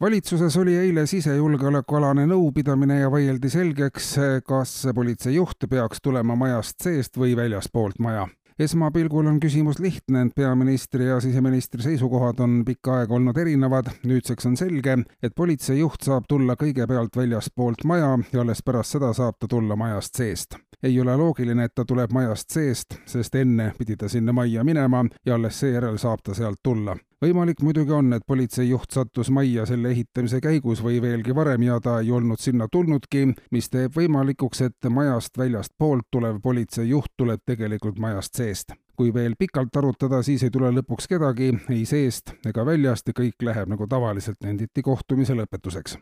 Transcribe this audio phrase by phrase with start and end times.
[0.00, 4.14] valitsuses oli eile sisejulgeolekualane nõupidamine ja vaieldi selgeks,
[4.46, 8.28] kas politseijuht peaks tulema majast seest või väljastpoolt maja
[8.60, 13.88] esmapilgul on küsimus lihtne, ent peaministri ja siseministri seisukohad on pikka aega olnud erinevad.
[14.04, 19.38] nüüdseks on selge, et politseijuht saab tulla kõigepealt väljastpoolt maja ja alles pärast seda saab
[19.40, 20.60] ta tulla majast seest.
[20.82, 25.04] Ei ole loogiline, et ta tuleb majast seest, sest enne pidi ta sinna majja minema
[25.26, 29.92] ja alles seejärel saab ta sealt tulla võimalik muidugi on, et politseijuht sattus majja selle
[29.92, 34.90] ehitamise käigus või veelgi varem ja ta ei olnud sinna tulnudki, mis teeb võimalikuks, et
[34.90, 38.72] majast väljastpoolt tulev politseijuht tuleb tegelikult majast seest.
[39.00, 43.40] kui veel pikalt arutada, siis ei tule lõpuks kedagi ei seest ega väljast ja kõik
[43.42, 45.96] läheb nagu tavaliselt, nenditi kohtumise lõpetuseks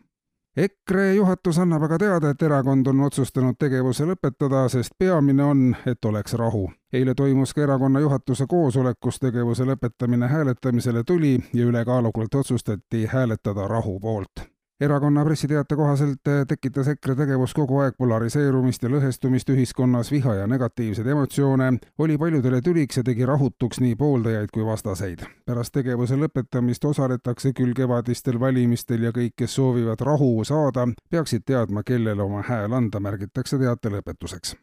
[0.57, 6.05] EKRE juhatus annab aga teada, et erakond on otsustanud tegevuse lõpetada, sest peamine on, et
[6.05, 6.71] oleks rahu.
[6.93, 13.67] eile toimus ka erakonna juhatuse koosolek, kus tegevuse lõpetamine hääletamisele tuli ja ülekaalukalt otsustati hääletada
[13.67, 14.49] rahu poolt
[14.81, 20.47] erakonna pressiteate kohaselt eh, tekitas EKRE tegevus kogu aeg polariseerumist ja lõhestumist ühiskonnas, viha ja
[20.47, 25.25] negatiivseid emotsioone, oli paljudele tüliks ja tegi rahutuks nii pooldajaid kui vastaseid.
[25.45, 31.83] pärast tegevuse lõpetamist osaletakse küll kevadistel valimistel ja kõik, kes soovivad rahu saada, peaksid teadma,
[31.83, 34.55] kellele oma hääl anda, märgitakse teate lõpetuseks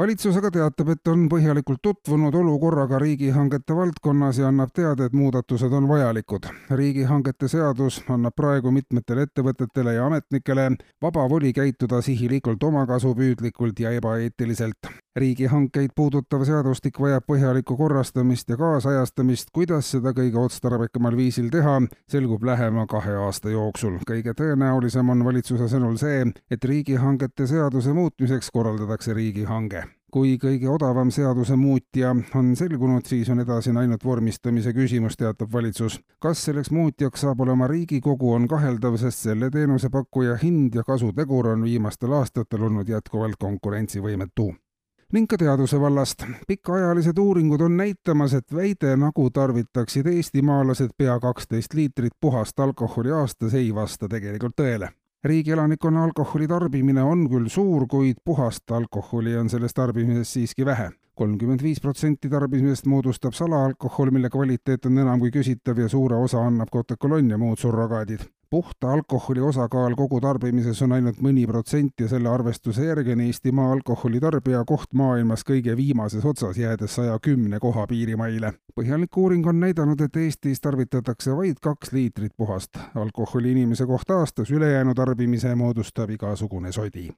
[0.00, 5.72] valitsus aga teatab, et on põhjalikult tutvunud olukorraga riigihangete valdkonnas ja annab teada, et muudatused
[5.76, 6.48] on vajalikud.
[6.70, 10.70] riigihangete seadus annab praegu mitmetele ettevõtetele ja ametnikele
[11.02, 14.88] vaba voli käituda sihilikult omakasupüüdlikult ja ebaeetiliselt.
[15.16, 22.44] Riigihankeid puudutav seadustik vajab põhjalikku korrastamist ja kaasajastamist, kuidas seda kõige otstarbekamal viisil teha, selgub
[22.46, 23.98] lähema kahe aasta jooksul.
[24.06, 31.10] kõige tõenäolisem on valitsuse sõnul see, et riigihangete seaduse muutmiseks korraldatakse riigihange kui kõige odavam
[31.14, 36.00] seadusemuutja on selgunud, siis on edasi ainult vormistamise küsimus, teatab valitsus.
[36.18, 41.62] kas selleks muutjaks saab olema Riigikogu, on kaheldav, sest selle teenusepakkuja hind ja kasutegur on
[41.62, 44.50] viimastel aastatel olnud jätkuvalt konkurentsivõimetu
[45.12, 46.24] ning ka teaduse vallast.
[46.46, 53.54] pikaajalised uuringud on näitamas, et väide, nagu tarvitaksid eestimaalased pea kaksteist liitrit puhast alkoholi aastas,
[53.54, 54.90] ei vasta tegelikult tõele
[55.24, 60.90] riigi elanikkonna alkoholi tarbimine on küll suur, kuid puhast alkoholi on sellest tarbimisest siiski vähe.
[61.14, 66.40] kolmkümmend viis protsenti tarbimisest moodustab salaalkohol, mille kvaliteet on enam kui küsitav ja suure osa
[66.46, 72.08] annab Coca-Cola ja muud surrogaadid puhta alkoholi osakaal kogu tarbimises on ainult mõni protsent ja
[72.10, 77.86] selle arvestuse järgi on Eestimaa alkoholitarbija koht maailmas kõige viimases otsas, jäädes saja kümne koha
[77.86, 78.52] piirimaile.
[78.74, 84.50] põhjalik uuring on näidanud, et Eestis tarvitatakse vaid kaks liitrit puhast alkoholi inimese kohta aastas,
[84.50, 87.10] ülejäänu tarbimise moodustab igasugune sodi.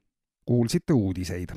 [0.44, 1.54] kuulsite uudiseid